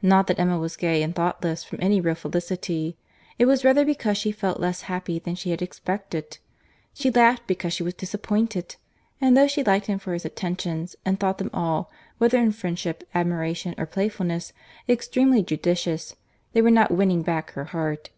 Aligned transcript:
Not 0.00 0.26
that 0.28 0.38
Emma 0.38 0.58
was 0.58 0.74
gay 0.74 1.02
and 1.02 1.14
thoughtless 1.14 1.62
from 1.62 1.80
any 1.82 2.00
real 2.00 2.14
felicity; 2.14 2.96
it 3.38 3.44
was 3.44 3.62
rather 3.62 3.84
because 3.84 4.16
she 4.16 4.32
felt 4.32 4.58
less 4.58 4.80
happy 4.88 5.18
than 5.18 5.34
she 5.34 5.50
had 5.50 5.60
expected. 5.60 6.38
She 6.94 7.10
laughed 7.10 7.46
because 7.46 7.74
she 7.74 7.82
was 7.82 7.92
disappointed; 7.92 8.76
and 9.20 9.36
though 9.36 9.46
she 9.46 9.62
liked 9.62 9.84
him 9.84 9.98
for 9.98 10.14
his 10.14 10.24
attentions, 10.24 10.96
and 11.04 11.20
thought 11.20 11.36
them 11.36 11.50
all, 11.52 11.90
whether 12.16 12.38
in 12.38 12.52
friendship, 12.52 13.06
admiration, 13.14 13.74
or 13.76 13.84
playfulness, 13.84 14.54
extremely 14.88 15.42
judicious, 15.42 16.16
they 16.54 16.62
were 16.62 16.70
not 16.70 16.90
winning 16.90 17.20
back 17.20 17.50
her 17.50 17.64
heart. 17.66 18.08